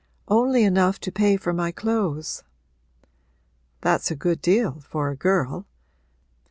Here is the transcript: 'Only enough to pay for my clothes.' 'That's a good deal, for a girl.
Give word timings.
'Only 0.27 0.63
enough 0.63 0.99
to 1.01 1.11
pay 1.11 1.37
for 1.37 1.53
my 1.53 1.71
clothes.' 1.71 2.43
'That's 3.81 4.09
a 4.09 4.15
good 4.15 4.41
deal, 4.41 4.79
for 4.79 5.11
a 5.11 5.15
girl. 5.15 5.67